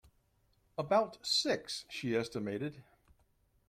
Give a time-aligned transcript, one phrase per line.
[0.79, 2.83] About six, she estimated.